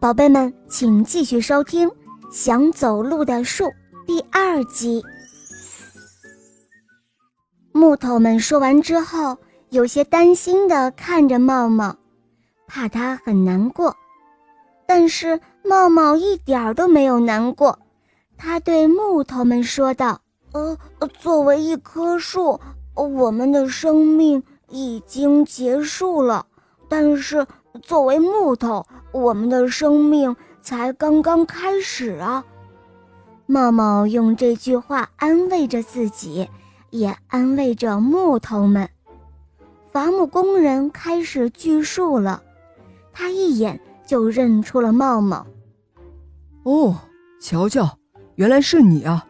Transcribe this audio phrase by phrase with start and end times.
[0.00, 1.88] 宝贝们，请继续收听
[2.30, 3.64] 《想走路的树》
[4.06, 5.02] 第二集。
[7.72, 9.36] 木头们说完之后，
[9.70, 11.96] 有些担心的看着茂茂，
[12.66, 13.96] 怕他很难过。
[14.86, 17.78] 但是茂茂一点都没有难过，
[18.36, 20.20] 他对木头们说道
[20.52, 20.76] ：“呃，
[21.20, 22.60] 作为一棵树，
[22.94, 26.44] 我们的生命已经结束了，
[26.88, 27.46] 但是
[27.82, 32.44] 作为木头。”我们的生命才刚刚开始啊！
[33.46, 36.48] 茂茂用这句话安慰着自己，
[36.90, 38.88] 也安慰着木头们。
[39.90, 42.40] 伐木工人开始锯树了，
[43.12, 45.44] 他一眼就认出了茂茂。
[46.62, 46.96] 哦，
[47.40, 47.98] 瞧瞧，
[48.36, 49.26] 原来是你啊！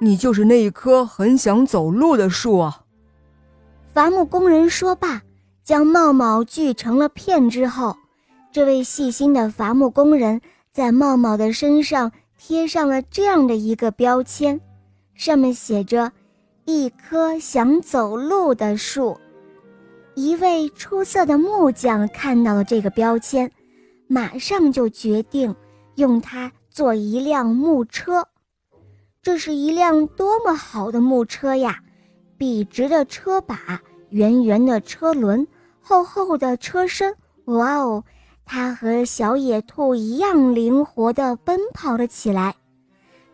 [0.00, 2.82] 你就是那一棵很想走路的树啊！
[3.92, 5.22] 伐木工人说罢，
[5.64, 7.96] 将茂茂锯成了片之后。
[8.54, 10.40] 这位细心的伐木工人
[10.72, 14.60] 在茂茂的身上贴上了这样的一个标签，
[15.12, 16.12] 上面写着
[16.64, 19.18] “一棵想走路的树”。
[20.14, 23.50] 一位出色的木匠看到了这个标签，
[24.06, 25.52] 马上就决定
[25.96, 28.24] 用它做一辆木车。
[29.20, 31.80] 这是一辆多么好的木车呀！
[32.38, 35.44] 笔直的车把，圆圆的车轮，
[35.80, 38.04] 厚厚的车身，哇哦！
[38.46, 42.54] 它和小野兔一样灵活地奔跑了起来，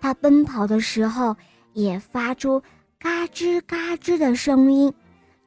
[0.01, 1.37] 它奔跑的时候
[1.73, 2.63] 也发出
[2.99, 4.93] 嘎吱嘎吱的声音，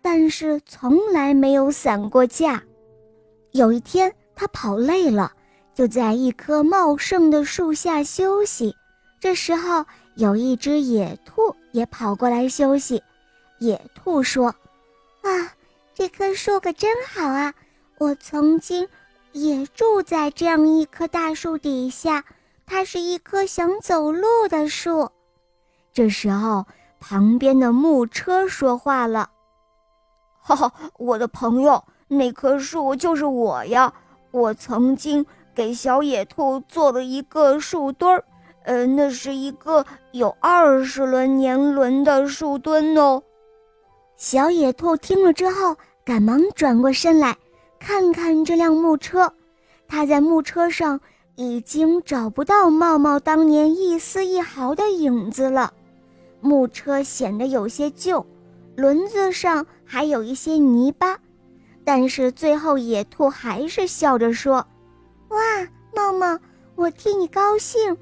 [0.01, 2.61] 但是从来没有散过架。
[3.51, 5.31] 有一天，它跑累了，
[5.73, 8.75] 就在一棵茂盛的树下休息。
[9.19, 13.01] 这时候，有一只野兔也跑过来休息。
[13.59, 14.47] 野兔说
[15.23, 15.53] ：“啊，
[15.93, 17.53] 这棵树可真好啊！
[17.97, 18.85] 我曾经……”
[19.33, 22.23] 也住在这样一棵大树底下，
[22.65, 25.09] 它是一棵想走路的树。
[25.91, 26.65] 这时候，
[26.99, 29.29] 旁边的木车说话了
[30.39, 33.93] ：“哈哈，我的朋友，那棵树就是我呀！
[34.31, 38.23] 我曾经给小野兔做了一个树墩儿，
[38.63, 43.21] 呃，那是一个有二十轮年轮的树墩哦。”
[44.15, 47.35] 小野兔听了之后，赶忙转过身来。
[47.85, 49.33] 看看这辆木车，
[49.89, 51.01] 他在木车上
[51.35, 55.73] 已经找不到茂茂当年一丝一毫的影子了。
[56.39, 58.25] 木车显得有些旧，
[58.77, 61.19] 轮子上还有一些泥巴。
[61.83, 64.65] 但是最后，野兔还是笑着说
[65.27, 65.37] ：“哇，
[65.93, 66.39] 茂茂，
[66.75, 67.97] 我替你高兴，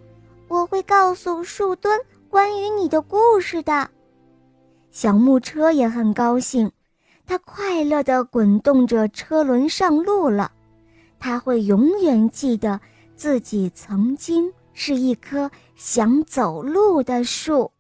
[0.48, 2.00] 我会告诉树墩
[2.30, 3.90] 关于你的故事的。”
[4.92, 6.72] 小木车也很高兴。
[7.32, 10.52] 他快乐地滚动着车轮上路了，
[11.18, 12.78] 他会永远记得
[13.16, 17.72] 自己曾经是一棵想走路的树。